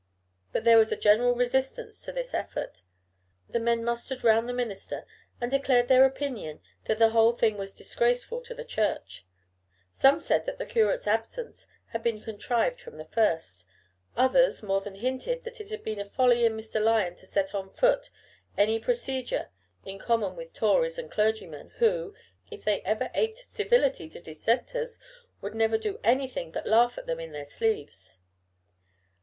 But 0.51 0.63
there 0.63 0.79
was 0.79 0.91
a 0.91 0.97
general 0.97 1.35
resistance 1.35 2.01
to 2.01 2.11
this 2.11 2.33
effort. 2.33 2.81
The 3.47 3.59
men 3.59 3.83
mustered 3.85 4.23
round 4.23 4.49
the 4.49 4.51
minister 4.51 5.05
and 5.39 5.51
declared 5.51 5.89
their 5.89 6.05
opinion 6.05 6.59
that 6.85 6.97
the 6.97 7.11
whole 7.11 7.33
thing 7.33 7.55
was 7.55 7.75
disgraceful 7.75 8.41
to 8.45 8.55
the 8.55 8.65
Church. 8.65 9.27
Some 9.91 10.19
said 10.19 10.47
that 10.47 10.57
the 10.57 10.65
curate's 10.65 11.05
absence 11.05 11.67
had 11.89 12.01
been 12.01 12.19
contrived 12.19 12.81
from 12.81 12.97
the 12.97 13.05
first. 13.05 13.63
Others 14.17 14.63
more 14.63 14.81
than 14.81 14.95
hinted 14.95 15.43
that 15.43 15.61
it 15.61 15.69
had 15.69 15.83
been 15.83 15.99
a 15.99 16.05
folly 16.05 16.45
in 16.47 16.57
Mr. 16.57 16.81
Lyon 16.83 17.15
to 17.17 17.27
set 17.27 17.53
on 17.53 17.69
foot 17.69 18.09
any 18.57 18.79
procedure 18.79 19.51
in 19.85 19.99
common 19.99 20.35
with 20.35 20.51
Tories 20.51 20.97
and 20.97 21.11
clergymen, 21.11 21.73
who, 21.77 22.15
if 22.49 22.63
they 22.63 22.81
ever 22.81 23.11
aped 23.13 23.37
civility 23.37 24.09
to 24.09 24.19
Dissenters, 24.19 24.97
would 25.41 25.53
never 25.53 25.77
do 25.77 25.99
anything 26.03 26.49
but 26.49 26.65
laugh 26.65 26.97
at 26.97 27.05
them 27.05 27.19
in 27.19 27.33
their 27.33 27.45
sleeves. 27.45 28.17